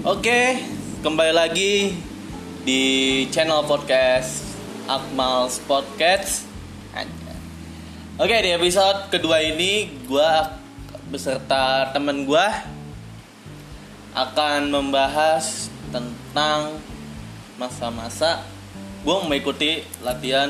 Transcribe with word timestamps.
Oke, 0.00 0.56
kembali 1.04 1.28
lagi 1.28 1.92
di 2.64 2.80
channel 3.28 3.60
podcast 3.68 4.48
Akmal 4.88 5.52
Podcast. 5.68 6.48
Oke, 8.16 8.32
di 8.40 8.48
episode 8.48 9.12
kedua 9.12 9.44
ini 9.44 9.92
gua 10.08 10.56
beserta 11.12 11.92
temen 11.92 12.24
gua 12.24 12.48
akan 14.16 14.72
membahas 14.72 15.68
tentang 15.92 16.80
masa-masa 17.60 18.40
gua 19.04 19.20
mengikuti 19.28 19.84
latihan 20.00 20.48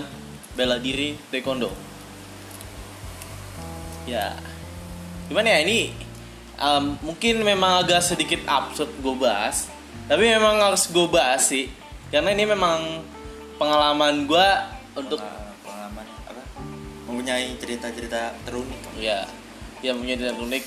bela 0.55 0.79
diri 0.79 1.19
taekwondo. 1.35 1.75
Ya, 4.07 4.39
gimana 5.27 5.59
ya 5.59 5.67
ini? 5.67 6.10
Um, 6.61 6.95
mungkin 7.03 7.43
memang 7.43 7.83
agak 7.83 8.05
sedikit 8.05 8.45
absurd 8.47 8.93
gue 9.01 9.17
bahas 9.17 9.67
tapi 10.11 10.27
memang 10.27 10.59
harus 10.59 10.91
gue 10.91 11.07
bahas 11.07 11.47
sih. 11.47 11.71
Karena 12.11 12.35
ini 12.35 12.43
memang 12.43 12.99
pengalaman 13.63 14.27
gue 14.27 14.49
untuk 14.99 15.23
pengalaman 15.63 16.03
apa? 16.27 16.43
Mempunyai 17.07 17.55
cerita-cerita 17.63 18.35
terunik. 18.43 18.83
Ya 18.99 19.31
ya 19.79 19.95
punya 19.95 20.19
cerita 20.19 20.35
unik 20.35 20.65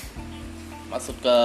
masuk 0.88 1.20
ke 1.20 1.38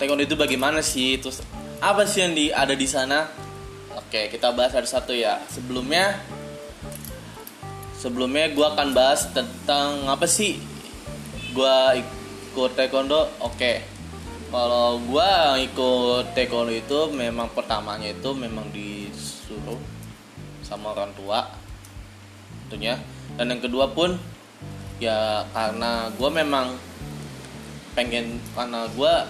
taekwondo 0.00 0.24
itu 0.24 0.32
bagaimana 0.32 0.80
sih? 0.80 1.20
Terus 1.20 1.44
apa 1.84 2.08
sih 2.08 2.24
yang 2.24 2.32
di, 2.32 2.48
ada 2.48 2.72
di 2.72 2.88
sana? 2.88 3.28
Oke 3.92 4.32
kita 4.32 4.48
bahas 4.56 4.72
satu-satu 4.72 5.12
ya. 5.12 5.44
Sebelumnya 5.52 6.24
sebelumnya 8.00 8.48
gue 8.48 8.64
akan 8.64 8.96
bahas 8.96 9.28
tentang 9.28 10.08
apa 10.08 10.24
sih 10.24 10.56
gue 11.52 11.76
ikut 12.56 12.72
taekwondo 12.72 13.28
oke. 13.44 13.84
Kalau 14.48 14.96
gua 15.04 15.60
ikut 15.60 16.32
taekwondo 16.32 16.72
itu 16.72 17.12
memang 17.12 17.52
pertamanya 17.52 18.08
itu 18.08 18.32
memang 18.32 18.72
disuruh 18.72 19.76
sama 20.64 20.96
orang 20.96 21.12
tua 21.12 21.52
tentunya. 22.64 22.96
Dan 23.36 23.52
yang 23.52 23.60
kedua 23.60 23.92
pun 23.92 24.16
ya 24.96 25.44
karena 25.52 26.08
gua 26.16 26.32
memang 26.32 26.80
pengen 27.92 28.40
karena 28.56 28.88
gua 28.96 29.28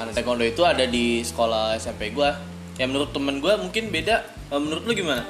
karena 0.00 0.10
taekwondo 0.16 0.48
itu 0.48 0.64
ada 0.64 0.88
di 0.88 1.20
sekolah 1.20 1.76
SMP 1.76 2.08
gua. 2.16 2.40
Ya 2.80 2.88
menurut 2.88 3.12
temen 3.12 3.36
gua 3.44 3.60
mungkin 3.60 3.92
beda. 3.92 4.24
Eh, 4.48 4.60
menurut 4.64 4.88
lu 4.88 4.96
gimana? 4.96 5.28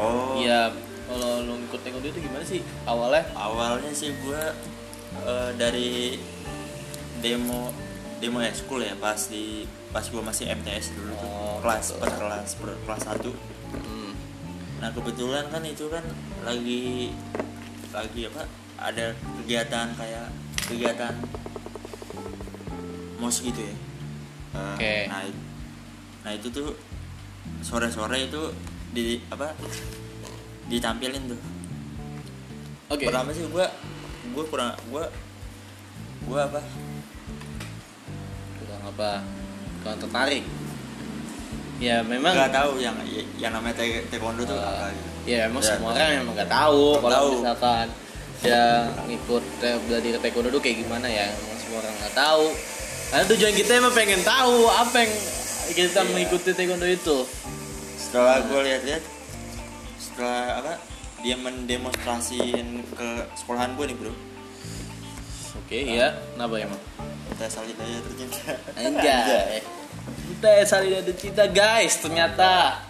Oh. 0.00 0.40
Ya 0.40 0.72
kalau 1.04 1.44
lu 1.44 1.60
ikut 1.68 1.80
taekwondo 1.84 2.08
itu 2.08 2.24
gimana 2.24 2.40
sih 2.40 2.64
awalnya? 2.88 3.28
Awalnya 3.36 3.92
sih 3.92 4.08
gue 4.24 4.72
eh, 5.20 5.50
dari 5.54 6.18
demo 7.18 7.70
demo 8.18 8.40
school 8.50 8.80
ya 8.80 8.94
pas 8.96 9.18
di 9.28 9.62
pas 9.88 10.02
gue 10.02 10.18
masih 10.18 10.50
MTS 10.50 10.92
dulu 10.92 11.12
tuh 11.14 11.30
Oh, 11.30 11.56
kelas 11.62 11.86
gitu. 11.86 12.00
pas 12.00 12.12
kelas 12.12 12.48
per- 12.56 12.80
kelas 12.82 13.02
satu 13.04 13.30
hmm. 13.30 14.12
nah 14.80 14.90
kebetulan 14.90 15.46
kan 15.48 15.62
itu 15.62 15.86
kan 15.86 16.02
lagi 16.42 17.14
lagi 17.90 18.20
apa 18.26 18.42
ada 18.76 19.14
kegiatan 19.38 19.86
kayak 19.94 20.26
kegiatan 20.66 21.14
mos 23.16 23.38
gitu 23.40 23.60
ya 23.60 23.74
Oke. 24.74 24.94
nah 25.08 25.22
i- 25.22 25.40
nah 26.22 26.32
itu 26.32 26.48
tuh 26.48 26.74
sore 27.60 27.88
sore 27.88 28.24
itu 28.24 28.40
di 28.90 29.18
apa 29.28 29.52
ditampilin 30.66 31.28
tuh 31.28 31.40
oke 32.88 33.04
pertama 33.04 33.30
sih 33.30 33.44
gue 33.44 33.66
gue 34.26 34.44
kurang 34.46 34.72
gue 34.86 35.04
gue 36.24 36.40
apa 36.40 36.60
kurang 38.56 38.82
apa 38.86 39.10
kurang 39.80 39.98
tertarik 39.98 40.44
ya 41.76 42.00
memang 42.00 42.32
nggak 42.32 42.52
tahu 42.54 42.78
yang 42.78 42.96
yang 43.36 43.52
namanya 43.52 43.76
tae- 43.76 44.06
taekwondo 44.08 44.42
tuh 44.42 44.54
uh, 44.54 44.62
apa 44.62 44.88
gitu. 44.90 45.08
ya 45.26 45.38
emang 45.44 45.60
Ya. 45.60 45.68
semua 45.74 45.90
orang 45.92 46.10
emang 46.16 46.34
nggak 46.34 46.48
tahu 46.50 46.84
kalau 46.98 47.12
tahu. 47.12 47.28
misalkan 47.36 47.86
ya 48.40 48.62
ngikut 49.04 49.44
eh, 49.60 49.78
belajar 49.82 50.12
taekwondo 50.18 50.48
tuh 50.50 50.60
kayak 50.60 50.76
gimana 50.80 51.06
ya 51.06 51.26
emang 51.26 51.58
semua 51.58 51.78
orang 51.80 51.94
nggak 51.98 52.14
tahu 52.14 52.44
karena 53.04 53.24
tujuan 53.28 53.54
kita 53.54 53.72
emang 53.76 53.92
pengen 53.92 54.22
tahu 54.22 54.56
apa 54.66 54.96
yang 54.98 55.12
kita 55.66 55.98
Iya. 55.98 56.08
mengikuti 56.08 56.50
taekwondo 56.50 56.86
itu 56.86 57.16
setelah 57.98 58.38
gue 58.40 58.60
lihat-lihat 58.62 59.02
setelah 59.98 60.40
apa 60.62 60.72
dia 61.24 61.40
mendemonstrasiin 61.40 62.84
ke 62.92 63.08
sekolahan 63.32 63.72
gue 63.80 63.84
nih 63.88 63.96
bro 63.96 64.12
oke 65.64 65.78
ya 65.80 66.12
kenapa 66.36 66.54
emang 66.60 66.82
kita 67.32 67.48
salin 67.48 67.74
aja 67.80 67.98
ternyata 68.04 68.38
Anjay. 68.76 69.64
Kita 70.04 70.50
saling 70.68 70.92
ada 71.00 71.12
cinta 71.16 71.44
guys 71.48 71.96
ternyata. 71.96 72.84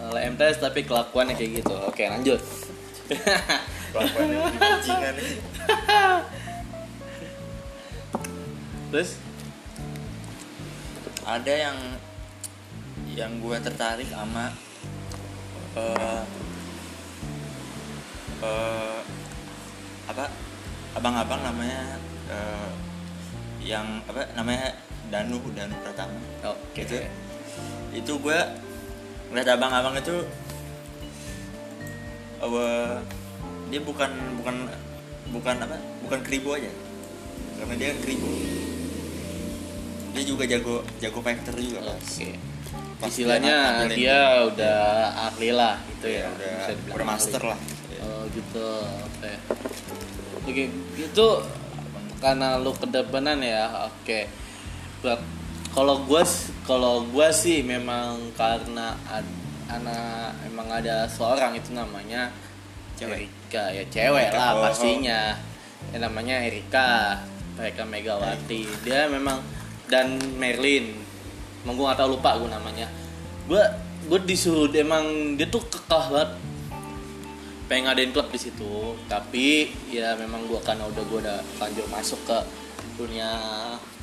Kalau 0.00 0.16
MTS 0.16 0.60
tapi 0.60 0.84
kelakuannya 0.84 1.36
kayak 1.36 1.60
gitu. 1.60 1.74
Oke 1.84 2.08
lanjut. 2.08 2.40
bajingan 3.94 5.14
Terus? 8.90 9.20
ada 11.24 11.48
yang 11.48 11.78
yang 13.16 13.32
gue 13.40 13.56
tertarik 13.64 14.04
sama 14.12 14.52
eh 15.72 16.20
eh, 18.44 18.98
apa 20.04 20.24
abang-abang 20.94 21.40
namanya 21.42 21.96
eh, 22.28 22.70
yang 23.64 24.04
apa 24.04 24.28
namanya 24.36 24.76
Danu 25.08 25.40
Danu 25.56 25.74
Pratama 25.80 26.20
Oke. 26.44 26.84
Gitu. 26.84 27.00
itu 27.94 28.12
gue 28.20 28.38
ngeliat 29.32 29.48
abang-abang 29.56 29.96
itu 29.96 30.16
eh, 32.44 32.96
dia 33.72 33.80
bukan 33.80 34.10
bukan 34.38 34.56
bukan 35.32 35.54
apa 35.64 35.76
bukan 36.04 36.20
kribo 36.20 36.54
aja 36.54 36.70
karena 37.58 37.74
dia 37.80 37.90
kribo 38.04 38.28
dia 40.14 40.22
juga 40.22 40.44
jago 40.46 40.84
jago 41.02 41.18
fighter 41.24 41.54
juga 41.58 41.80
pas 41.82 41.98
Oke. 41.98 42.30
Pas 42.94 43.10
Istilahnya 43.10 43.90
dia 43.90 44.46
udah 44.46 44.80
ahli 45.28 45.50
lah 45.50 45.82
gitu 45.90 46.06
ya. 46.08 46.24
ya, 46.24 46.26
udah 46.30 46.52
Bisa 46.54 46.94
udah 46.94 47.06
master 47.06 47.42
lah 47.42 47.58
Oh 47.58 47.73
gitu. 48.34 48.68
Oke. 48.82 49.32
Oke, 50.44 50.64
itu 50.94 51.26
karena 52.18 52.58
lu 52.58 52.74
kedepanan 52.74 53.38
ya. 53.38 53.88
Oke. 53.88 54.28
Berat- 55.00 55.32
Kalau 55.70 56.06
gua 56.06 56.22
s- 56.22 56.54
kalau 56.62 57.02
gua 57.08 57.34
sih 57.34 57.62
memang 57.62 58.30
karena 58.34 58.94
ad- 59.10 59.42
anak 59.66 60.38
emang 60.44 60.70
ada 60.70 61.02
seorang 61.08 61.50
itu 61.54 61.74
namanya 61.74 62.30
Cewek. 62.94 63.26
Erika 63.26 63.74
ya 63.74 63.82
cewek 63.90 64.30
Erika, 64.30 64.38
lah 64.38 64.50
oh, 64.50 64.54
oh. 64.54 64.62
pastinya. 64.62 65.34
Yang 65.90 66.02
namanya 66.04 66.36
Erika. 66.40 66.90
Mereka 67.54 67.82
Megawati. 67.82 68.66
Dia 68.86 69.10
memang 69.10 69.42
dan 69.86 70.14
Merlin. 70.38 70.94
Emang 71.62 71.74
gue 71.74 71.86
gak 71.86 71.98
tau 71.98 72.10
lupa 72.10 72.38
gue 72.38 72.46
namanya. 72.46 72.86
Gue 73.50 73.58
gue 74.06 74.20
disuruh 74.22 74.70
emang 74.70 75.34
dia 75.34 75.50
tuh 75.50 75.64
kekeh 75.64 76.04
banget 76.06 76.30
pengen 77.64 77.88
ngadain 77.88 78.10
klub 78.10 78.28
di 78.28 78.40
situ. 78.40 78.94
Tapi 79.06 79.70
ya 79.88 80.14
memang 80.14 80.44
gua 80.46 80.60
karena 80.60 80.84
udah 80.84 81.04
gua 81.08 81.18
udah 81.20 81.38
lanjut 81.58 81.86
masuk 81.88 82.20
ke 82.24 82.38
dunia 82.94 83.30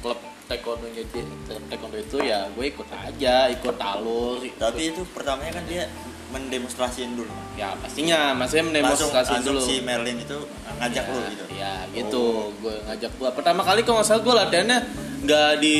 klub 0.01 0.19
taekwondo 0.45 0.83
jadi 0.91 1.23
taekwondo 1.71 1.95
itu 1.95 2.17
ya 2.19 2.43
gue 2.51 2.65
ikut 2.67 2.83
aja 2.91 3.47
ikut 3.47 3.71
alur 3.79 4.43
ikut- 4.43 4.59
tapi 4.59 4.91
itu 4.91 4.99
pertamanya 5.15 5.55
kan 5.55 5.63
dia 5.63 5.87
mendemonstrasiin 6.31 7.15
dulu. 7.15 7.31
Ya 7.55 7.75
pastinya. 7.79 8.31
Maksudnya 8.31 8.63
langsung, 8.63 9.11
mendemonstrasi 9.11 9.31
langsung 9.35 9.55
dulu. 9.59 9.67
si 9.67 9.73
Merlin 9.79 10.17
itu 10.19 10.37
ngajak 10.79 11.03
ya, 11.03 11.11
lu 11.11 11.19
gitu? 11.27 11.43
Ya 11.55 11.73
gitu. 11.91 12.25
Gue 12.59 12.75
ngajak 12.87 13.11
gua. 13.19 13.29
Pertama 13.31 13.61
kali 13.63 13.83
kalau 13.83 13.99
nggak 13.99 14.07
salah 14.07 14.21
gue 14.23 14.35
latihannya 14.35 14.79
nggak 15.23 15.51
di 15.59 15.75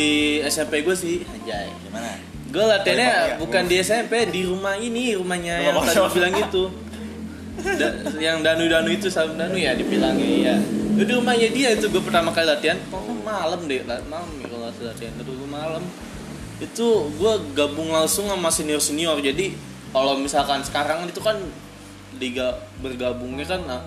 SMP 0.45 0.83
gue 0.83 0.95
sih. 0.95 1.23
Anjay. 1.23 1.67
Gimana? 1.87 2.19
Gue 2.51 2.65
latihannya 2.67 3.09
ya? 3.11 3.35
bukan 3.39 3.63
di 3.63 3.75
SMP 3.79 4.13
di 4.27 4.41
rumah 4.43 4.75
ini 4.75 5.15
rumahnya 5.15 5.71
yang 5.71 5.75
Rumah 5.75 5.87
tadi 5.87 5.99
kosong. 5.99 6.15
bilang 6.15 6.33
gitu 6.35 6.63
Da- 7.61 7.97
yang 8.17 8.41
danu 8.41 8.65
danu 8.65 8.89
itu 8.89 9.07
sama 9.07 9.37
danu 9.37 9.55
ya 9.57 9.77
dibilangnya 9.77 10.27
ya 10.51 10.55
Itu 10.97 11.03
di 11.07 11.13
rumahnya 11.13 11.49
dia 11.53 11.69
itu 11.73 11.87
gue 11.87 12.01
pertama 12.03 12.33
kali 12.33 12.45
latihan 12.49 12.77
oh, 12.91 13.01
malam 13.21 13.65
deh 13.65 13.81
la- 13.85 14.03
malam 14.09 14.27
kalau 14.43 14.65
nggak 14.65 14.73
salah 14.75 14.91
latihan. 14.93 15.13
Itu 15.17 15.31
gue 15.33 15.49
malam. 15.49 15.83
Itu 16.61 16.87
gue 17.17 17.33
gabung 17.57 17.89
langsung 17.89 18.29
sama 18.29 18.49
senior 18.53 18.81
senior 18.83 19.17
jadi 19.17 19.55
kalau 19.91 20.19
misalkan 20.19 20.61
sekarang 20.61 21.03
itu 21.09 21.19
kan 21.19 21.35
liga 22.21 22.59
bergabungnya 22.79 23.45
kan 23.47 23.61
nah, 23.65 23.81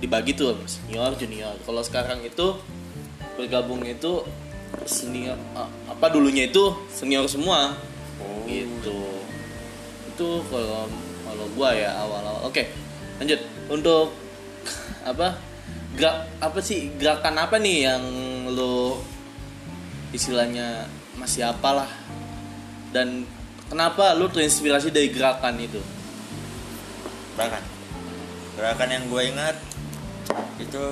dibagi 0.00 0.32
tuh 0.32 0.56
senior 0.64 1.12
junior. 1.18 1.52
Kalau 1.66 1.82
sekarang 1.84 2.24
itu 2.24 2.56
bergabung 3.36 3.84
itu 3.84 4.24
senior 4.86 5.36
apa 5.88 6.06
dulunya 6.08 6.48
itu 6.48 6.72
senior 6.88 7.26
semua. 7.28 7.74
Oh 8.20 8.44
gitu. 8.48 8.96
itu 10.10 10.28
kalau 10.52 10.84
kalau 11.24 11.46
gua 11.56 11.72
ya 11.72 11.90
awal-awal. 11.96 12.48
Oke 12.48 12.68
lanjut. 13.20 13.40
Untuk 13.68 14.16
apa 15.04 15.38
gerak 15.94 16.28
apa 16.38 16.58
sih 16.60 16.90
gerakan 16.96 17.36
apa 17.36 17.56
nih 17.56 17.86
yang 17.86 18.02
lo 18.50 18.98
istilahnya 20.10 20.88
masih 21.14 21.46
apalah? 21.46 21.88
Dan 22.90 23.22
kenapa 23.70 24.18
lu 24.18 24.26
terinspirasi 24.26 24.90
dari 24.90 25.12
gerakan 25.12 25.54
itu? 25.60 25.78
Gerakan. 27.38 27.62
Gerakan 28.58 28.88
yang 28.90 29.04
gue 29.06 29.22
ingat 29.28 29.56
itu 30.58 30.82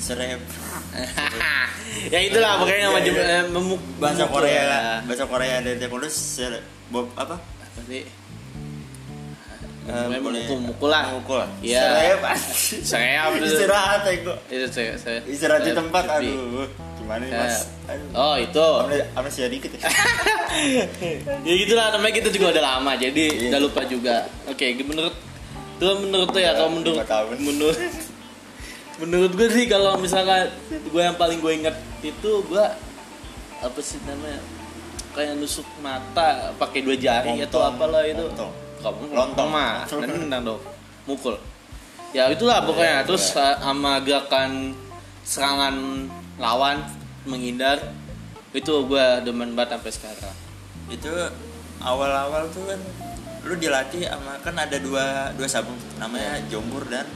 serep. 0.00 0.40
Ya 1.90 2.22
itulah 2.22 2.56
pokoknya 2.56 2.86
nama 2.88 2.98
eh, 3.02 3.44
memuk- 3.50 3.98
bahasa 3.98 4.24
Korea. 4.24 4.62
ya. 4.62 4.78
bahasa 5.04 5.26
Korea 5.26 5.58
dari 5.60 5.76
taekwondo 5.76 6.06
serep. 6.08 6.62
Bob 6.88 7.10
apa? 7.18 7.36
Apa 7.36 7.80
sih? 7.84 8.06
Boleh- 10.12 10.42
mukul-mukul 10.42 10.88
lah. 10.88 11.04
mukul 11.10 11.42
Iya. 11.60 11.82
serep 11.82 12.20
Saya 12.82 13.14
apa 13.22 13.34
tuh? 13.34 13.46
istirahat 13.46 14.00
ya 14.02 14.12
Itu 14.14 14.32
saya, 14.68 14.92
saya 14.96 15.18
istirahat 15.24 15.62
di 15.62 15.72
tempat 15.72 16.04
aduh 16.06 16.66
gimana 16.96 17.22
nih 17.22 17.32
mas 17.32 17.56
aduh 17.84 18.10
Oh 18.12 18.34
itu 18.36 18.66
Amne- 18.78 19.08
amnesia 19.12 19.46
dikit 19.46 19.70
ya 19.72 19.80
Ya 21.42 21.54
gitulah 21.56 21.86
namanya 21.90 22.14
kita 22.14 22.28
juga 22.28 22.46
udah 22.52 22.64
lama 22.66 22.92
Jadi 22.94 23.24
Iya. 23.28 23.48
udah 23.48 23.60
lupa 23.60 23.80
juga 23.84 24.16
Oke 24.46 24.74
menurut 24.80 25.14
Tuh 25.76 25.94
menurut 25.98 26.28
tuh 26.28 26.38
ya 26.38 26.52
Udah 26.52 26.60
Kalau 26.60 26.70
menurut. 26.70 26.96
Menurut 27.40 27.78
Menurut 28.98 29.32
gue 29.32 29.48
sih 29.48 29.64
kalau 29.64 29.96
misalkan 29.96 30.52
Gue 30.86 31.02
yang 31.02 31.16
paling 31.16 31.38
gue 31.38 31.52
inget 31.54 31.72
itu 32.00 32.30
Gue 32.44 32.64
Apa 33.58 33.80
sih 33.80 33.96
namanya 34.04 34.38
Kayak 35.10 35.34
nusuk 35.36 35.66
mata 35.78 36.54
pakai 36.54 36.80
dua 36.80 36.94
jari 36.94 37.42
atau 37.42 37.58
apalah 37.60 38.04
itu 38.04 38.14
Lontong. 38.20 38.52
Kamu 38.80 39.12
Lontong. 39.12 39.48
mah 39.48 39.84
Nendang 39.86 40.42
dong 40.44 40.60
Mukul 41.04 41.36
Ya 42.10 42.26
itulah 42.26 42.64
pokoknya 42.64 43.00
Iya, 43.00 43.06
Terus 43.06 43.24
uh, 43.34 43.54
sama 43.56 44.00
gerakan 44.00 44.74
Serangan 45.22 46.08
lawan 46.36 46.82
Menghindar 47.24 47.78
Itu 48.50 48.84
gue 48.84 49.06
demen 49.22 49.54
banget 49.54 49.78
sampai 49.78 49.92
sekarang 49.92 50.36
itu 50.90 51.06
awal-awal 51.78 52.50
tuh 52.50 52.66
kan 52.66 52.80
lu 53.40 53.54
dilatih 53.54 54.10
sama 54.10 54.34
kan 54.42 54.58
ada 54.58 54.74
dua 54.76 55.30
dua 55.32 55.46
sabung 55.46 55.78
namanya 55.96 56.34
Iya. 56.36 56.50
Jombur 56.50 56.82
dan 56.90 57.06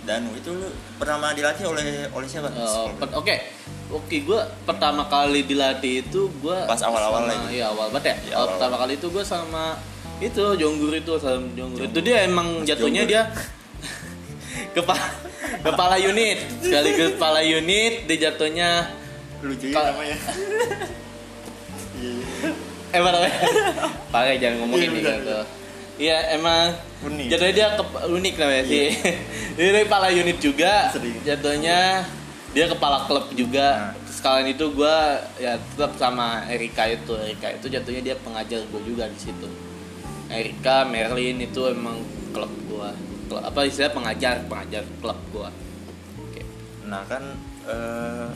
Danu 0.00 0.32
itu 0.32 0.48
lu 0.50 0.64
pernah 0.96 1.30
dilatih 1.30 1.68
oleh 1.68 2.08
oleh 2.08 2.24
siapa? 2.24 2.48
Uh, 2.48 2.88
Oke, 3.12 3.36
oke, 3.92 4.16
gue 4.24 4.40
pertama 4.64 5.04
kali 5.04 5.44
dilatih 5.44 6.00
itu 6.02 6.32
gue 6.40 6.58
Pas 6.64 6.80
awal-awal 6.80 7.28
lagi. 7.28 7.60
Iya 7.60 7.68
awal 7.68 7.92
banget 7.92 8.08
ya. 8.08 8.16
Iya, 8.16 8.34
Awal 8.34 8.40
awal. 8.40 8.52
pertama 8.56 8.76
kali 8.80 8.92
itu 8.96 9.06
gue 9.12 9.20
sama 9.20 9.64
itu 10.20 10.44
Jonggur 10.56 10.92
itu 10.92 11.12
sama 11.16 11.48
Jonggur 11.56 11.88
itu 11.88 11.98
dia 12.04 12.28
emang 12.28 12.60
jatuhnya 12.62 13.02
Jonggur. 13.08 13.12
dia 13.12 13.22
kepala 14.76 15.06
kepala 15.64 15.96
unit 15.98 16.38
sekali 16.60 16.88
kepala 16.94 17.40
unit 17.40 18.04
dia 18.04 18.28
jatuhnya 18.30 18.92
lucu 19.40 19.72
ya 19.72 19.80
namanya. 19.90 20.16
Eh 22.90 22.98
apa 22.98 23.08
namanya? 23.14 23.36
Pakai 24.10 24.34
jangan 24.42 24.56
ngomongin 24.66 24.90
Iya, 24.90 24.98
gitu. 24.98 25.38
Iya 26.00 26.16
emang 26.34 26.74
Unik. 27.06 27.26
jatuhnya 27.30 27.54
dia 27.54 27.66
ke, 27.78 27.84
unik 28.08 28.34
namanya 28.40 28.64
sih. 28.66 28.86
Dia 29.60 29.70
dari 29.76 29.84
kepala 29.84 30.08
unit 30.08 30.38
juga. 30.40 30.88
Sering. 30.90 31.20
Jatuhnya 31.22 32.02
dia 32.50 32.66
kepala 32.66 33.04
klub 33.06 33.28
juga. 33.36 33.92
Nah. 33.92 34.08
Sekalian 34.10 34.56
itu 34.56 34.64
gua 34.72 35.20
ya 35.36 35.54
tetap 35.54 35.92
sama 36.00 36.42
Erika 36.48 36.88
itu. 36.88 37.12
Erika 37.14 37.52
itu 37.52 37.66
jatuhnya 37.68 38.02
dia 38.02 38.16
pengajar 38.18 38.64
gue 38.64 38.80
juga 38.82 39.06
di 39.06 39.18
situ. 39.20 39.48
Erika, 40.30 40.86
Merlin 40.86 41.42
itu 41.42 41.66
emang 41.66 41.98
klub 42.30 42.50
gua. 42.70 42.94
Klub, 43.26 43.42
apa 43.42 43.66
istilah 43.66 43.90
pengajar, 43.90 44.46
pengajar 44.46 44.86
klub 45.02 45.18
gua. 45.34 45.50
Oke. 46.22 46.42
Nah 46.86 47.02
kan 47.10 47.22
eh, 47.66 48.28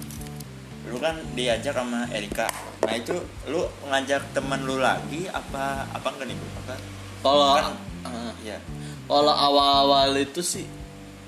lu 0.90 0.98
kan 0.98 1.16
diajak 1.38 1.72
sama 1.72 2.04
Erika. 2.10 2.50
Nah 2.84 2.94
itu 2.98 3.14
lu 3.48 3.64
ngajak 3.88 4.34
teman 4.34 4.66
lu 4.66 4.82
lagi 4.82 5.30
apa 5.30 5.86
apa 5.88 6.08
enggak 6.12 6.34
nih? 6.34 6.38
Apa? 6.66 6.74
Kalau 7.22 7.50
Kan- 7.56 7.80
eh, 8.10 8.32
Ya. 8.44 8.58
Kalau 9.04 9.32
awal-awal 9.32 10.16
itu 10.16 10.40
sih 10.40 10.66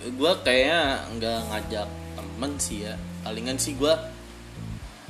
gue 0.07 0.33
kayaknya 0.47 1.03
nggak 1.17 1.39
ngajak 1.51 1.89
temen 2.17 2.53
sih 2.59 2.85
ya. 2.85 2.95
Palingan 3.23 3.57
sih 3.57 3.75
gue 3.75 3.95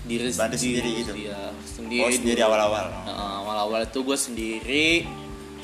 diri 0.07 0.31
Bantu 0.31 0.57
sendiri 0.57 0.91
gitu? 1.03 1.13
Ya, 1.19 1.51
sendiri. 1.67 2.03
Oh 2.07 2.11
sendiri 2.15 2.41
awal-awal. 2.43 2.87
Nah, 3.07 3.43
awal-awal 3.43 3.83
itu 3.83 3.99
gue 4.07 4.19
sendiri 4.19 4.87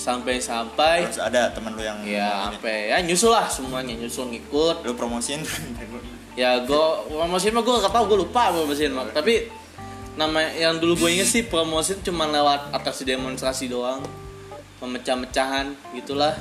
sampai-sampai 0.03 1.07
ada 1.15 1.55
teman 1.55 1.79
lu 1.79 1.83
yang 1.87 2.03
ya 2.03 2.51
sampai 2.51 2.91
ya 2.91 2.99
nyusul 3.07 3.31
lah 3.31 3.47
semuanya 3.47 3.95
nyusul 3.95 4.27
ngikut. 4.35 4.83
lu 4.83 4.93
promosiin. 4.99 5.47
Ya 6.33 6.65
gue 6.65 6.87
promosiin 7.13 7.53
mah 7.53 7.61
gue 7.61 7.77
nggak 7.77 7.93
tahu 7.93 8.05
gue 8.09 8.19
lupa 8.25 8.49
promosiin 8.57 8.97
mah. 8.97 9.05
Tapi 9.13 9.53
nama 10.17 10.41
yang 10.57 10.81
dulu 10.81 11.05
gue 11.05 11.21
inget 11.21 11.29
sih 11.29 11.45
promosiin 11.45 12.01
cuma 12.01 12.25
lewat 12.25 12.73
atraksi 12.73 13.05
demonstrasi 13.05 13.69
doang. 13.69 14.01
Memecah-mecahan 14.81 15.77
gitulah. 15.93 16.33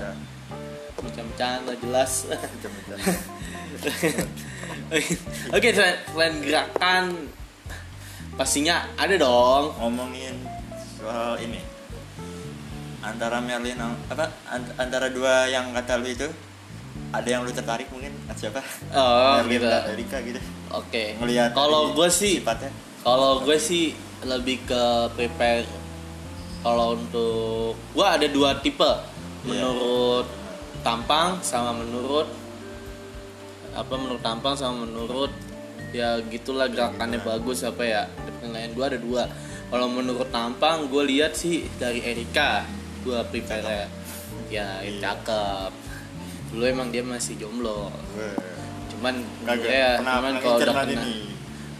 Macam-macam 0.95 1.67
lah 1.67 1.75
jelas. 1.75 2.23
Oke 5.59 5.75
selain, 5.75 5.97
selain 6.07 6.35
gerakan. 6.39 7.03
Pastinya 8.39 8.87
ada 8.95 9.19
dong. 9.19 9.75
Ngomongin 9.75 10.39
soal 10.95 11.35
ini 11.43 11.70
antara 13.01 13.41
Merlin 13.41 13.81
apa 13.81 14.29
ant- 14.49 14.75
antara 14.77 15.09
dua 15.09 15.49
yang 15.49 15.73
kata 15.73 15.97
lu 15.97 16.09
itu 16.09 16.29
ada 17.11 17.27
yang 17.27 17.43
lu 17.43 17.51
tertarik 17.51 17.91
mungkin? 17.91 18.13
Siapa? 18.37 18.61
Oh 18.95 19.41
Merlin 19.43 19.59
gitu. 19.59 19.67
Erika 19.97 20.17
gitu. 20.23 20.39
Oke. 20.71 21.17
Ngelihat 21.19 21.51
kalau 21.51 21.91
gue 21.91 22.07
sih 22.07 22.39
sifatnya. 22.39 22.71
kalau 23.01 23.41
gue 23.43 23.57
sih 23.57 23.91
lebih 24.23 24.61
ke 24.69 24.83
prepare 25.17 25.65
kalau 26.61 26.93
untuk 26.95 27.73
gue 27.75 28.05
ada 28.05 28.27
dua 28.29 28.55
tipe. 28.61 28.85
Iya. 29.41 29.65
menurut 29.65 30.29
tampang 30.85 31.41
sama 31.41 31.73
menurut 31.73 32.29
apa 33.73 33.93
menurut 33.97 34.21
tampang 34.21 34.53
sama 34.53 34.85
menurut 34.85 35.33
ya 35.91 36.21
gitulah 36.29 36.69
gerakannya 36.69 37.17
bagus 37.25 37.65
apa 37.65 37.83
ya. 37.83 38.01
Penilaian 38.39 38.71
gue 38.77 38.85
ada 38.85 38.99
dua. 39.01 39.23
Kalau 39.71 39.87
menurut 39.87 40.29
tampang 40.29 40.85
gue 40.87 41.03
lihat 41.09 41.33
sih 41.33 41.65
dari 41.79 42.03
Erika 42.03 42.63
gue 43.01 43.17
prepare 43.27 43.63
ya 43.63 43.85
ya 44.49 44.67
Iya. 44.81 44.99
cakep 44.99 45.71
dulu 46.49 46.63
emang 46.65 46.89
dia 46.89 47.01
masih 47.01 47.35
jomblo 47.35 47.87
Weh, 48.13 48.35
cuman 48.91 49.15
Kagak 49.41 49.59
gue 49.61 49.71
ya 49.71 49.91
cuman 49.97 50.33
kalau 50.37 50.57
udah 50.57 50.65
internet 50.67 50.87
kena 50.87 51.03
ini. 51.03 51.15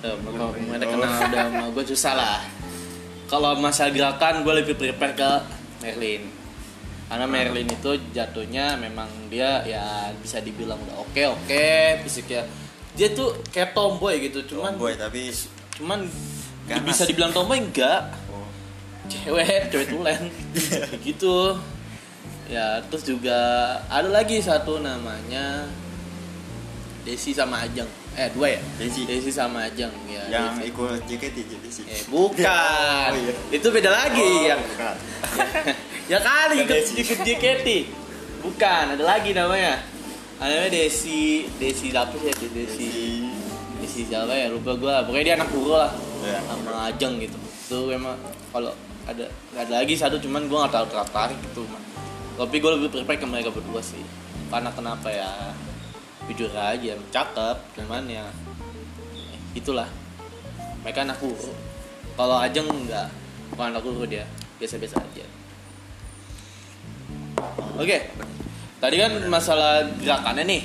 eh, 0.01 0.15
kalau 0.17 0.49
udah 0.49 0.87
kenal 0.87 1.11
udah 1.21 1.43
sama 1.45 1.65
gue 1.69 1.83
susah 1.87 2.13
lah 2.13 2.39
kalau 3.25 3.51
masalah 3.55 3.91
gerakan 3.91 4.41
gue 4.41 4.53
lebih 4.57 4.75
prepare 4.75 5.13
ke 5.13 5.31
Merlin 5.81 6.23
karena 7.05 7.25
Hmm. 7.25 7.33
Merlin 7.33 7.67
itu 7.69 7.91
jatuhnya 8.09 8.65
memang 8.77 9.09
dia 9.27 9.59
ya 9.63 9.83
bisa 10.15 10.39
dibilang 10.39 10.79
udah 10.81 10.95
oke 10.97 11.21
oke 11.29 11.67
fisiknya 12.01 12.47
dia 12.91 13.11
tuh 13.11 13.35
kayak 13.45 13.71
tomboy 13.71 14.15
gitu 14.21 14.39
cuman 14.47 14.75
boy 14.75 14.95
tapi 14.95 15.27
cuman 15.75 16.07
Ganas. 16.63 16.87
bisa 16.87 17.03
dibilang 17.03 17.31
tomboy 17.31 17.59
enggak 17.59 18.07
cewek 19.11 19.47
cewek 19.71 19.87
tulen. 19.91 20.21
Gitu. 21.03 21.37
Ya 22.47 22.79
terus 22.87 23.03
juga 23.03 23.39
ada 23.87 24.07
lagi 24.07 24.39
satu 24.39 24.79
namanya 24.79 25.67
Desi 27.01 27.31
sama 27.31 27.63
Ajeng. 27.65 27.87
Eh 28.13 28.27
dua 28.35 28.47
ya? 28.53 28.61
Desi. 28.77 29.07
Desi 29.07 29.31
sama 29.31 29.65
Ajeng 29.65 29.89
ya. 30.05 30.21
Yang 30.29 30.45
Desi. 30.53 30.63
ikut 30.69 30.99
JKT 31.07 31.37
jadi 31.47 31.69
sih 31.71 31.83
eh 31.87 32.01
bukan. 32.07 33.09
Oh, 33.09 33.17
iya. 33.17 33.33
itu 33.49 33.67
beda 33.67 33.89
lagi 33.89 34.21
Oh, 34.21 34.45
ya. 34.45 34.55
bukan. 34.59 34.95
ya 36.11 36.17
kali 36.19 36.55
ikut 36.61 36.83
ikut 36.93 37.19
JKT. 37.23 37.67
Bukan 38.43 38.83
ada 38.93 39.03
lagi 39.03 39.31
namanya. 39.31 39.79
Namanya 40.37 40.69
Desi 40.69 41.47
Desi 41.57 41.89
apa 41.95 42.13
sih? 42.13 42.27
Ya 42.29 42.35
Desi. 42.35 42.51
Desi. 42.53 42.89
Desi 43.79 44.01
siapa 44.05 44.33
ya? 44.35 44.51
Lupa 44.51 44.75
gua. 44.75 45.01
Pokoknya 45.01 45.23
dia 45.25 45.35
anak 45.39 45.49
guru 45.49 45.73
lah. 45.73 45.89
Ya, 46.21 46.37
sama 46.45 46.85
Ajeng 46.85 47.17
gitu. 47.17 47.37
Itu 47.39 47.89
emang 47.89 48.13
kalau 48.53 48.75
ada 49.09 49.25
nggak 49.53 49.63
ada 49.67 49.73
lagi 49.81 49.93
satu 49.97 50.21
cuman 50.21 50.45
gua 50.45 50.65
nggak 50.65 50.71
terlalu 50.73 50.89
tertarik 50.93 51.39
gitu. 51.51 51.63
Tapi 52.31 52.57
gue 52.57 52.71
lebih 52.73 52.89
prepare 52.89 53.19
ke 53.21 53.27
mereka 53.27 53.53
berdua 53.53 53.83
sih. 53.83 54.01
Karena 54.49 54.73
kenapa 54.73 55.13
ya? 55.13 55.53
Jujur 56.29 56.53
aja 56.53 56.95
cakep 57.11 57.57
cuman 57.75 58.07
ya 58.07 58.25
itulah. 59.57 59.89
Mereka 60.81 61.03
anak 61.05 61.19
guru. 61.19 61.51
Kalau 62.15 62.37
Ajeng 62.39 62.65
enggak 62.71 63.09
bukan 63.51 63.75
anak 63.75 63.83
guru 63.83 64.07
dia 64.07 64.25
biasa-biasa 64.57 65.01
aja. 65.01 65.25
Oke 67.77 68.09
tadi 68.81 68.95
kan 68.97 69.11
masalah 69.29 69.85
gerakannya 70.01 70.43
nih. 70.45 70.63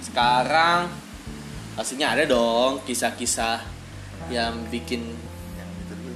Sekarang 0.00 0.88
pastinya 1.74 2.14
ada 2.14 2.24
dong 2.24 2.80
kisah-kisah 2.86 3.60
yang 4.32 4.54
bikin 4.70 5.02
yang 5.58 5.70
itu 5.82 5.94
dulu 5.98 6.14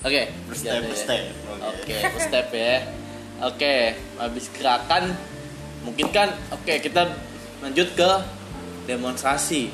Oke, 0.00 0.22
Per 0.48 0.56
step, 0.56 0.72
jadi- 0.74 0.88
per 0.88 0.96
step. 0.96 1.22
Oke, 1.46 1.66
Oke. 1.76 1.96
per 2.08 2.20
step 2.22 2.46
ya. 2.50 2.74
Oke, 3.40 3.74
habis 4.16 4.46
gerakan 4.50 5.04
mungkin 5.80 6.08
kan 6.08 6.28
oke 6.50 6.72
kita 6.76 7.08
lanjut 7.60 7.88
ke 7.92 8.10
demonstrasi. 8.86 9.72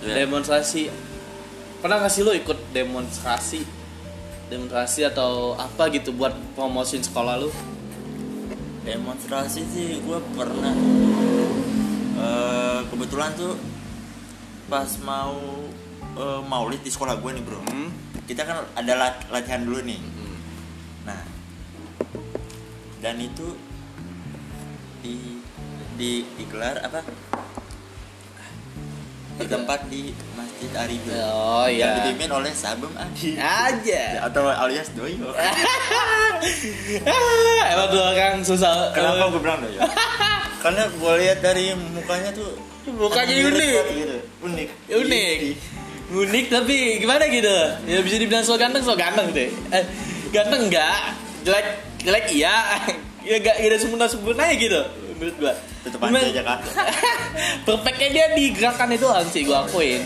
Iya. 0.00 0.24
Demonstrasi 0.24 0.90
pernah 1.78 1.98
nggak 1.98 2.12
sih 2.12 2.22
lo 2.22 2.30
ikut 2.30 2.70
demonstrasi 2.70 3.60
demonstrasi 4.46 5.00
atau 5.02 5.54
apa 5.54 5.88
gitu 5.88 6.12
buat 6.12 6.34
promosiin 6.52 7.00
sekolah 7.00 7.38
lu 7.38 7.48
demonstrasi 8.82 9.62
sih 9.64 9.88
gue 9.98 10.18
pernah 10.34 10.74
Eh, 12.20 12.80
kebetulan 12.92 13.32
tuh 13.32 13.56
pas 14.68 14.84
mau 15.00 15.40
eh, 16.20 16.40
maulid 16.42 16.80
di 16.80 16.88
sekolah 16.88 17.16
gue 17.16 17.30
nih 17.32 17.42
bro. 17.42 17.60
Hmm. 17.64 17.88
kita 18.22 18.42
kan 18.42 18.62
ada 18.74 18.92
lat- 18.94 19.26
latihan 19.28 19.60
dulu 19.60 19.80
nih. 19.80 19.98
Hmm. 19.98 20.36
nah 21.02 21.20
dan 23.00 23.16
itu 23.16 23.56
di 25.00 25.40
di 25.96 26.10
digelar 26.34 26.78
apa? 26.80 27.00
Di 29.34 29.46
tempat 29.48 29.88
di 29.88 30.12
Masjid 30.36 30.68
Arido 30.76 31.08
oh 31.16 31.64
yang 31.64 31.96
iya 31.96 32.04
dipimpin 32.04 32.28
oleh 32.30 32.52
Sabem 32.52 32.92
Adi. 32.92 33.34
Aja. 33.64 34.02
Atau 34.22 34.44
alias 34.46 34.92
Doyo. 34.92 35.32
Emang 37.72 37.86
tuh 37.88 38.00
orang 38.02 38.34
susah. 38.44 38.92
Kenapa 38.92 39.28
gue 39.28 39.40
bilang 39.40 39.60
Doyo? 39.60 39.80
Karena 40.62 40.82
gue 40.86 41.12
lihat 41.18 41.38
dari 41.40 41.72
mukanya 41.72 42.30
tuh 42.30 42.52
Mukanya 42.84 43.32
mirip 43.32 43.54
unik. 43.54 43.84
gitu. 43.92 44.16
unik. 44.42 44.68
Unik 44.90 45.38
unik 46.10 46.46
tapi 46.50 46.98
gimana 46.98 47.24
gitu? 47.30 47.56
Ya 47.86 47.98
bisa 48.02 48.16
dibilang 48.18 48.42
so 48.42 48.58
ganteng 48.58 48.82
so 48.82 48.98
ganteng 48.98 49.30
deh. 49.30 49.48
Eh, 49.70 49.84
ganteng 50.34 50.66
enggak 50.66 51.14
jelek 51.46 51.66
jelek 52.02 52.26
iya. 52.34 52.54
Ya 53.20 53.36
gak 53.36 53.60
ada 53.60 53.76
sempurna 53.76 54.08
sempurna 54.08 54.48
ya 54.48 54.56
gitu 54.56 54.80
menurut 55.20 55.36
gua. 55.36 55.52
Tetep 55.84 56.00
Cuman- 56.00 56.16
aja 56.24 56.32
Jakarta. 56.32 56.64
perfectnya 57.68 58.08
dia 58.08 58.26
di 58.32 58.44
gerakan 58.56 58.96
itu 58.96 59.06
sih 59.28 59.42
gua 59.44 59.68
akuin? 59.68 60.00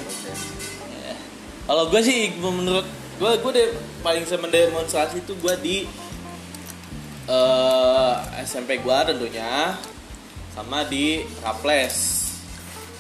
Kalau 1.65 1.87
gua 1.89 2.01
sih 2.03 2.35
menurut 2.43 2.83
gua 3.23 3.39
gua 3.39 3.51
deh 3.55 3.71
paling 4.03 4.27
semendemonstrasi 4.27 5.23
itu 5.23 5.33
gua 5.39 5.55
di 5.55 5.87
eh, 7.31 8.15
SMP 8.43 8.83
gua 8.83 9.07
tentunya 9.07 9.79
sama 10.51 10.83
di 10.91 11.23
Raples 11.39 12.24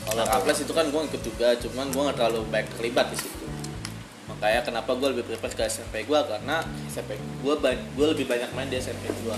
kalau 0.04 0.22
Raples 0.28 0.60
itu 0.60 0.72
kan 0.76 0.86
gua 0.92 1.02
ikut 1.08 1.22
juga 1.24 1.56
cuman 1.58 1.86
gua 1.92 2.02
nggak 2.10 2.16
terlalu 2.20 2.40
baik 2.52 2.66
terlibat 2.76 3.08
di 3.12 3.16
situ. 3.18 3.44
Makanya 4.28 4.60
kenapa 4.64 4.90
gua 4.96 5.08
lebih 5.12 5.24
prefer 5.24 5.50
ke 5.52 5.62
SMP 5.68 6.04
gua 6.04 6.24
karena 6.28 6.60
SMP 6.88 7.16
gua 7.40 7.56
ba- 7.56 7.84
gua 7.96 8.06
lebih 8.12 8.28
banyak 8.28 8.50
main 8.52 8.68
di 8.68 8.76
SMP 8.76 9.08
gua. 9.24 9.36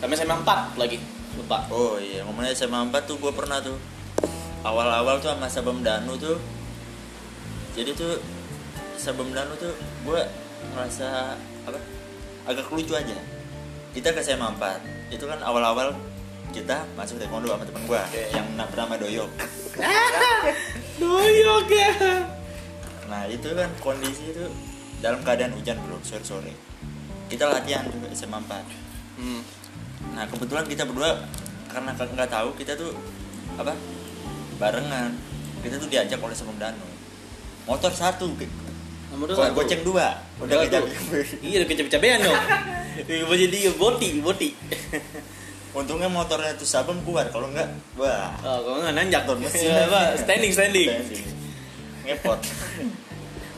Kami 0.00 0.12
SMA 0.16 0.32
4 0.32 0.80
lagi 0.80 0.96
lupa. 1.36 1.68
Oh 1.68 2.00
iya, 2.00 2.24
ngomongnya 2.24 2.56
SMA 2.56 2.88
4 2.88 3.04
tuh 3.04 3.20
gue 3.20 3.32
pernah 3.36 3.60
tuh. 3.60 3.76
Awal-awal 4.64 5.20
tuh 5.20 5.32
sama 5.32 5.48
Sabem 5.48 5.84
Danu 5.84 6.16
tuh. 6.16 6.40
Jadi 7.76 7.92
tuh 7.92 8.16
Sabem 8.96 9.28
Danu 9.32 9.52
tuh 9.60 9.76
gue 9.76 10.20
ngerasa 10.72 11.36
apa 11.68 11.78
agak 12.48 12.72
lucu 12.72 12.96
aja. 12.96 13.16
Kita 13.92 14.14
ke 14.14 14.22
SMA 14.24 14.46
4 14.56 15.12
Itu 15.12 15.26
kan 15.28 15.42
awal-awal 15.44 15.92
kita 16.50 16.76
masuk 16.98 17.16
taekwondo 17.16 17.48
sama 17.48 17.64
temen 17.64 17.82
gue 17.86 18.02
Oke. 18.02 18.22
Yang 18.34 18.46
na- 18.58 18.68
bernama 18.68 18.94
Doyok 18.98 19.30
doyok 21.00 21.68
ya 21.70 21.92
Nah 23.10 23.26
itu 23.26 23.48
kan 23.54 23.70
kondisi 23.82 24.30
itu 24.30 24.44
dalam 25.02 25.18
keadaan 25.26 25.50
hujan 25.58 25.78
bro, 25.82 25.98
sore-sore 26.02 26.54
Kita 27.26 27.50
latihan 27.50 27.86
tuh 27.90 27.98
SMA 28.14 28.38
4 28.38 29.18
hmm. 29.18 29.42
Nah 30.14 30.24
kebetulan 30.30 30.66
kita 30.66 30.86
berdua 30.86 31.26
karena 31.70 31.94
nggak 31.94 32.30
tahu 32.30 32.50
kita 32.58 32.74
tuh 32.74 32.90
apa 33.54 33.74
barengan. 34.60 35.10
Kita 35.64 35.80
tuh 35.80 35.88
diajak 35.88 36.20
oleh 36.20 36.36
Sebelum 36.36 36.58
Danu. 36.60 36.86
Motor 37.64 37.92
satu 37.94 38.26
Nomor 39.10 39.26
go- 39.34 39.54
goceng 39.62 39.82
dua. 39.82 40.22
Udah 40.38 40.66
tuh. 40.66 40.86
Iya, 41.42 41.62
udah 41.62 41.68
kecap-capean 41.68 42.18
dong. 42.22 42.38
Mau 43.28 43.34
jadi 43.34 43.58
boti, 43.74 44.08
boti. 44.22 44.48
Untungnya 45.72 46.06
motornya 46.06 46.50
tuh 46.52 46.64
sabem 46.64 46.98
keluar 47.00 47.26
kalau 47.28 47.46
nggak 47.48 47.68
wah 47.94 48.34
Oh, 48.40 48.58
kalau 48.60 48.78
nggak 48.80 48.94
nanjak 48.96 49.22
Motor 49.22 49.36
mesin. 49.40 49.66
Iya, 49.66 49.84
apa? 49.86 50.00
Standing, 50.22 50.52
standing. 50.52 50.88
ngepot 52.02 52.40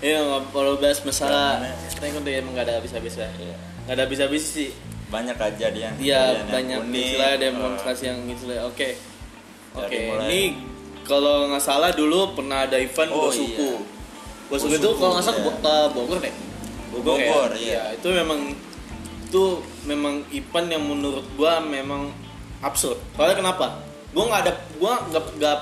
Iya, 0.03 0.19
kalau 0.49 0.75
bahas 0.77 0.99
masalah 1.01 1.63
Karena- 1.63 1.95
taekwondo 1.95 2.27
ya 2.27 2.39
emang 2.39 2.53
nggak 2.53 2.67
ada 2.67 2.75
habis-habisnya. 2.77 3.31
Iya. 3.33 3.55
Nggak 3.83 3.95
ada 3.95 4.03
habis-habis 4.03 4.43
sih. 4.45 4.71
banyak 5.09 5.37
kejadian 5.37 5.93
Iya, 5.95 6.19
kejadian 6.19 6.33
yang 6.35 6.49
banyak 6.49 6.81
istilah 6.99 7.33
demonstrasi 7.39 8.03
yang 8.07 8.19
istilah. 8.27 8.65
Oke. 8.65 8.97
Dari 9.71 9.79
Oke, 9.79 9.99
mulai- 10.09 10.27
ini 10.27 10.43
kalau 11.03 11.47
nggak 11.47 11.61
salah 11.61 11.93
dulu 11.93 12.33
pernah 12.33 12.65
ada 12.65 12.77
event 12.77 13.11
Oh, 13.11 13.29
Bosuku. 13.29 13.71
iya. 13.71 14.49
Bosuku 14.49 14.75
itu 14.75 14.89
kalau 14.97 15.13
nggak 15.15 15.23
salah 15.23 15.39
iya. 15.39 15.47
Ke 15.47 15.93
Bogor 15.93 16.19
deh. 16.19 16.35
Bogor, 16.93 17.51
ya? 17.53 17.61
iya. 17.61 17.83
Itu 17.95 18.09
memang 18.11 18.41
itu 19.33 19.45
memang 19.83 20.21
event 20.29 20.69
yang 20.69 20.85
menurut 20.85 21.25
gua 21.35 21.57
memang 21.59 22.13
absurd. 22.61 23.01
Soalnya 23.17 23.41
kenapa? 23.41 23.81
Gua 24.13 24.29
nggak 24.29 24.41
ada 24.45 24.53
gua 24.77 25.01
nggak 25.09 25.25
nggak 25.41 25.57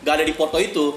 nggak 0.00 0.14
ada 0.14 0.22
di 0.22 0.30
foto 0.30 0.56
itu. 0.56 0.94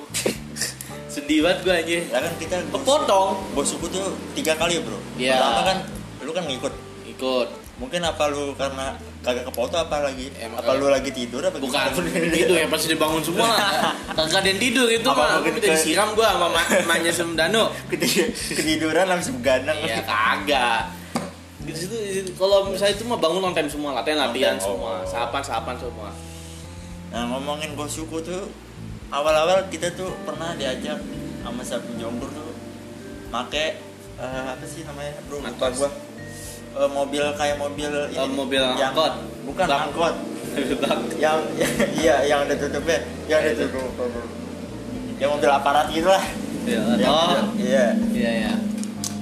Sedih 1.10 1.42
banget 1.42 1.66
gua 1.66 1.74
anjir. 1.76 2.06
ya 2.06 2.22
kan 2.22 2.34
kita 2.38 2.62
Kepotong. 2.70 3.34
bos 3.52 3.66
suku 3.66 3.90
tuh 3.90 4.06
tiga 4.32 4.54
kali 4.54 4.78
bro 4.78 4.94
Iya. 5.18 5.42
pertama 5.42 5.62
kan 5.66 5.78
lu 6.22 6.30
kan 6.30 6.46
ngikut 6.46 6.74
Ikut. 7.10 7.48
mungkin 7.82 8.06
apa 8.06 8.30
lu 8.30 8.54
karena 8.54 8.94
kagak 9.20 9.50
kepoto 9.50 9.74
apa 9.74 10.06
lagi 10.06 10.30
Emang 10.38 10.62
apa 10.62 10.78
lu 10.78 10.86
lagi 10.86 11.10
tidur 11.10 11.42
apa 11.42 11.58
Bukan 11.58 11.82
itu 12.30 12.54
ya 12.62 12.70
pasti 12.70 12.94
dibangun 12.94 13.26
semua. 13.26 13.50
Kagak 14.20 14.38
ada 14.38 14.48
yang 14.48 14.62
tidur 14.62 14.86
itu 14.86 15.10
mah. 15.10 15.42
Udah 15.42 15.50
ke- 15.50 15.66
disiram 15.66 16.14
gua 16.14 16.30
sama 16.30 16.48
ma 16.48 16.62
mamanya 16.62 17.10
Semdano. 17.10 17.74
Keti- 17.90 18.30
ketiduran 18.54 19.10
langsung 19.10 19.42
begadang 19.42 19.82
Iya 19.82 20.06
kagak. 20.06 20.99
Di 21.60 21.74
situ, 21.76 21.96
kalau 22.34 22.66
misalnya 22.66 22.96
itu 22.96 23.04
mah 23.04 23.18
bangun 23.18 23.44
on 23.44 23.54
time 23.54 23.68
semua, 23.68 23.92
latihan 23.92 24.20
latihan 24.24 24.56
time, 24.56 24.64
semua, 24.66 24.94
oh. 24.96 25.04
sahapan 25.04 25.42
sahapan 25.42 25.76
semua. 25.76 26.10
nah 27.10 27.26
ngomongin 27.28 27.74
bos 27.74 27.90
suku 27.90 28.22
tuh 28.22 28.48
awal-awal 29.10 29.66
kita 29.68 29.90
tuh 29.92 30.14
pernah 30.22 30.54
diajak 30.54 31.02
sama 31.42 31.66
sapi 31.66 31.98
jombor 31.98 32.30
tuh 32.30 32.54
make 33.28 33.82
eh, 34.16 34.46
apa 34.46 34.62
sih 34.64 34.86
namanya 34.86 35.18
bro 35.26 35.42
lupa 35.42 35.68
gua. 35.74 35.90
Eh, 36.70 36.86
mobil 36.88 37.24
kayak 37.34 37.58
mobil 37.58 37.90
Eh, 37.90 38.30
mobil 38.30 38.62
yang, 38.62 38.94
angkot. 38.94 39.14
bukan 39.44 39.66
Bak- 39.66 39.82
angkot. 39.90 40.16
yang 41.24 41.38
iya 42.02 42.16
yang 42.24 42.46
ada 42.46 42.56
tutupnya. 42.56 43.02
Yang 43.26 43.40
ada 43.42 43.52
tutup. 43.60 43.90
yang 45.18 45.30
mobil 45.34 45.50
aparat 45.50 45.90
gitu 45.90 46.08
lah. 46.08 46.24
Iya. 46.64 46.82
Oh, 47.04 47.36
iya. 47.58 47.86
Iya 48.14 48.32
ya. 48.46 48.54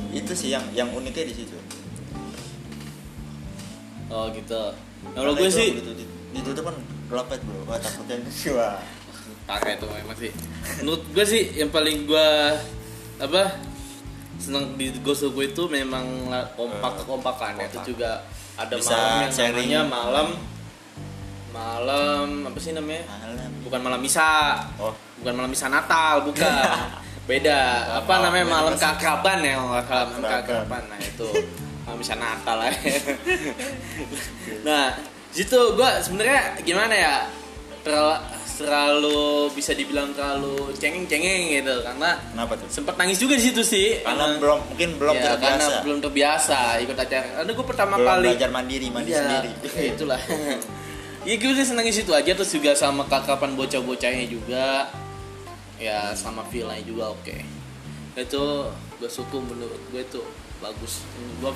itu 0.10 0.34
sih 0.34 0.50
yang 0.50 0.66
yang 0.74 0.90
uniknya 0.90 1.24
di 1.24 1.36
situ 1.36 1.56
Oh 4.10 4.26
gitu. 4.30 4.62
Kalau 5.08 5.32
Karena 5.32 5.32
gue 5.36 5.48
itu 5.48 5.56
sih 5.56 5.68
begitu 5.74 5.92
di- 5.96 6.10
ditutup 6.34 6.64
kan 6.66 6.76
gelap 7.08 7.26
banget 7.28 7.42
bro. 7.44 7.60
Wah 7.66 7.78
takutnya 7.78 8.16
wah. 8.54 8.76
Pakai 9.46 9.72
itu 9.76 9.86
memang 9.86 10.18
sih. 10.18 10.32
Menurut 10.78 11.04
gue 11.08 11.26
sih 11.26 11.44
yang 11.54 11.70
paling 11.70 12.04
gue 12.04 12.28
apa 13.18 13.44
senang 14.38 14.76
di 14.76 14.94
Gosuku 14.98 15.42
itu 15.46 15.66
memang 15.68 16.04
kompak 16.54 16.92
Eh, 16.92 16.98
kekompakan. 17.00 17.52
Kompak. 17.56 17.68
itu 17.68 17.78
juga 17.88 18.22
ada 18.54 18.74
Bisa 18.74 18.92
malam 18.92 19.18
yang 19.20 19.32
sharing. 19.32 19.68
namanya 19.68 19.82
malam 19.84 20.28
malam 21.50 22.26
apa 22.44 22.58
sih 22.58 22.72
namanya? 22.72 23.04
Malam. 23.08 23.50
Bukan 23.64 23.80
malam 23.82 24.00
misa 24.00 24.62
oh. 24.78 24.94
Bukan 25.18 25.34
malam 25.34 25.50
misa 25.50 25.68
Natal 25.68 26.22
bukan. 26.24 26.48
Beda. 27.30 27.60
Oh, 27.90 28.00
apa 28.00 28.12
malam 28.14 28.24
namanya 28.26 28.46
malam. 28.48 28.72
Mas. 28.72 28.80
keakraban 28.80 29.38
ya 29.42 29.56
malam 29.58 29.84
keakraban 30.16 30.84
nah 30.88 30.96
itu 30.98 31.28
malam 31.88 31.98
misa 31.98 32.14
Natal 32.14 32.60
lah. 32.60 32.74
Nah 34.62 34.92
situ 35.32 35.56
gua 35.74 36.04
sebenarnya 36.04 36.60
gimana 36.62 36.92
ya? 36.92 37.16
Terlalu, 37.80 38.20
terlalu 38.60 39.24
bisa 39.56 39.72
dibilang 39.72 40.12
terlalu 40.12 40.76
cengeng-cengeng 40.76 41.56
gitu 41.56 41.76
karena 41.80 42.20
kenapa 42.20 42.60
tuh? 42.60 42.68
sempat 42.68 43.00
nangis 43.00 43.16
juga 43.16 43.40
di 43.40 43.44
situ 43.46 43.64
sih. 43.64 44.04
Karena 44.04 44.28
Emang- 44.28 44.40
belum 44.44 44.60
mungkin 44.68 44.90
belum 45.00 45.16
ya, 45.16 45.24
terbiasa. 45.32 45.46
karena 45.48 45.66
belum 45.80 46.00
terbiasa 46.04 46.60
ikut 46.84 46.98
acara. 46.98 47.28
Karena 47.40 47.52
gue 47.56 47.66
pertama 47.66 47.96
belum 47.96 48.08
kali 48.12 48.28
belajar 48.28 48.50
mandiri 48.52 48.88
mandi 48.92 49.10
Iya, 49.10 49.20
sendiri. 49.24 49.52
ya 49.64 49.84
itulah. 49.96 50.20
Ya 51.24 51.34
gue 51.34 51.50
udah 51.50 51.64
senang 51.66 51.88
di 51.88 51.96
situ 51.96 52.12
aja 52.12 52.32
terus 52.36 52.52
juga 52.52 52.76
sama 52.76 53.08
kakapan 53.08 53.56
bocah-bocahnya 53.56 54.26
juga. 54.28 54.92
Ya 55.80 56.12
sama 56.12 56.44
villanya 56.52 56.84
juga 56.84 57.16
oke 57.16 57.57
itu 58.18 58.44
gue 58.98 59.10
suku 59.10 59.38
menurut 59.38 59.82
gue 59.94 60.02
itu 60.02 60.22
bagus. 60.58 61.06
Gue 61.38 61.54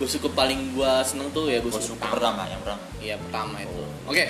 gue 0.00 0.08
suku 0.08 0.28
paling 0.32 0.72
gue 0.72 0.92
seneng 1.04 1.28
tuh 1.36 1.52
ya 1.52 1.60
gue 1.60 1.68
suku 1.68 1.92
suku 1.92 2.00
pertama 2.00 2.46
yang 2.48 2.62
pertama 2.64 2.82
iya 3.04 3.14
pertama 3.20 3.56
itu. 3.60 3.82
Oke. 4.08 4.24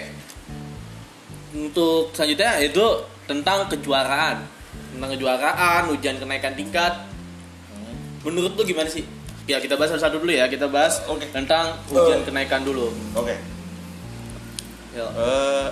Untuk 1.54 2.10
selanjutnya 2.12 2.58
itu 2.60 2.84
tentang 3.30 3.70
kejuaraan. 3.70 4.42
Tentang 4.96 5.10
kejuaraan 5.14 5.82
ujian 5.94 6.18
kenaikan 6.18 6.52
tingkat. 6.58 6.92
Hmm. 7.72 7.94
menurut 8.26 8.58
lu 8.58 8.62
gimana 8.66 8.90
sih? 8.90 9.06
Ya 9.48 9.62
kita 9.62 9.78
bahas 9.78 9.94
satu 9.96 10.18
dulu 10.20 10.34
ya. 10.34 10.50
Kita 10.50 10.66
bahas 10.68 11.00
Oke. 11.06 11.30
tentang 11.30 11.78
ujian 11.88 12.20
Oh. 12.20 12.26
kenaikan 12.26 12.66
dulu. 12.66 12.90
Oke. 13.16 13.38
Yuk. 14.98 15.10
Eh, 15.14 15.66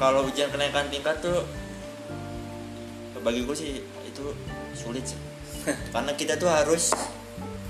kalau 0.00 0.24
ujian 0.24 0.48
kenaikan 0.48 0.88
tingkat 0.88 1.20
tuh 1.20 1.44
bagi 3.20 3.44
gue 3.44 3.52
sih 3.52 3.84
itu 4.08 4.24
sulit 4.72 5.04
sih 5.04 5.20
karena 5.94 6.12
kita 6.14 6.34
tuh 6.34 6.46
harus 6.46 6.92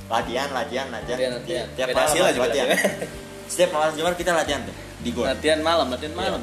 latihan 0.06 0.50
latihan 0.50 0.86
latihan, 0.88 1.16
Latihan, 1.16 1.32
latihan. 1.38 1.66
tiap 1.72 1.86
Beda 1.86 1.96
malam 1.96 2.08
hasil 2.08 2.22
aja 2.24 2.38
latihan. 2.38 2.66
latihan. 2.68 2.90
setiap 3.50 3.70
malam 3.70 3.92
jumat 3.94 4.14
kita 4.14 4.30
latihan 4.32 4.60
tuh 4.62 4.76
di 5.00 5.10
gor 5.10 5.24
latihan 5.24 5.58
malam 5.60 5.86
latihan 5.88 6.14
malam. 6.14 6.42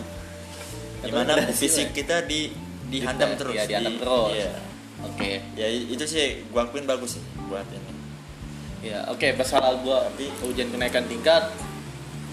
Gimana 0.99 1.31
Beda 1.31 1.43
hasil 1.45 1.57
fisik 1.57 1.87
ya. 1.89 1.95
kita 1.95 2.15
di 2.23 2.51
dihantam 2.87 3.29
Di- 3.29 3.37
terus. 3.37 3.53
iya, 3.53 3.63
dihantam 3.65 3.93
Di- 3.93 3.99
terus. 3.99 4.31
iya. 4.33 4.51
oke. 5.03 5.31
Ya 5.53 5.67
itu 5.69 6.05
sih 6.05 6.25
gua 6.49 6.65
akuin 6.65 6.83
bagus 6.83 7.19
sih 7.19 7.23
buat 7.45 7.67
ini. 7.67 7.91
Ya 8.83 9.03
oke 9.07 9.27
masalah 9.35 9.75
gua. 9.79 10.07
Tapi- 10.09 10.31
ujian 10.43 10.67
kenaikan 10.67 11.05
tingkat. 11.05 11.51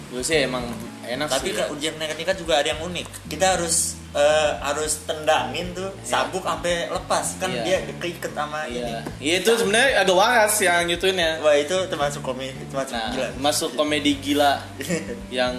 Gue 0.09 0.23
sih 0.23 0.47
emang 0.47 0.63
enak 1.03 1.27
tapi 1.29 1.51
sih. 1.51 1.59
kan 1.59 1.67
ujian 1.69 1.93
kenaikan 1.93 2.15
tingkat 2.15 2.37
juga 2.39 2.63
ada 2.63 2.71
yang 2.71 2.81
unik. 2.81 3.07
Kita 3.27 3.59
harus 3.59 3.99
eh, 4.15 4.51
harus 4.59 5.03
tendangin 5.03 5.75
tuh 5.75 5.91
sabuk 6.01 6.41
sampai 6.41 6.87
lepas. 6.87 7.27
Kan 7.37 7.51
Iya. 7.51 7.63
dia 7.67 7.79
keiket 7.99 8.31
sama 8.31 8.65
iya. 8.65 8.79
ini. 8.81 8.93
Iya 9.21 9.35
itu 9.43 9.51
sebenarnya 9.55 9.91
agak 10.01 10.17
waras 10.17 10.55
yang 10.59 10.87
gituin 10.87 11.19
ya. 11.19 11.33
Wah 11.39 11.55
itu 11.55 11.77
termasuk 11.87 12.23
komedi 12.23 12.55
termasuk 12.71 12.95
nah 12.95 13.11
gila. 13.11 13.29
masuk 13.39 13.71
komedi 13.75 14.13
gila 14.17 14.63
yang 15.35 15.55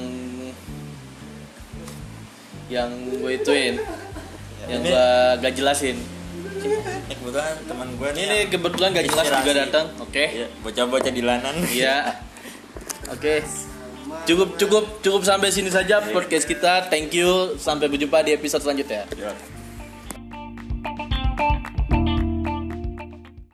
yang 2.65 2.89
gue 3.11 3.31
ituin. 3.35 3.75
Yang 4.65 4.81
Ini- 4.81 4.89
gue 4.89 5.07
gak 5.39 5.53
jelasin. 5.53 5.97
Ini 7.05 7.13
kebetulan 7.13 7.53
teman 7.69 7.87
gue 7.93 8.09
nih 8.09 8.23
ini 8.23 8.35
yang 8.41 8.49
kebetulan 8.49 8.89
gak 8.89 9.05
jelas 9.05 9.27
juga 9.29 9.51
datang 9.53 9.85
oke. 10.01 10.23
Iya, 10.25 10.47
bocah-bocah 10.65 11.11
di 11.13 11.21
lanan. 11.21 11.55
Iya. 11.69 11.95
Oke. 13.13 13.45
Cukup 14.23 14.55
cukup 14.55 14.83
cukup 15.03 15.21
sampai 15.27 15.51
sini 15.51 15.67
saja 15.67 15.99
podcast 16.15 16.47
kita. 16.47 16.87
Thank 16.87 17.11
you. 17.11 17.59
Sampai 17.59 17.91
berjumpa 17.91 18.23
di 18.23 18.31
episode 18.31 18.63
selanjutnya. 18.63 19.03
Iya. 19.11 19.35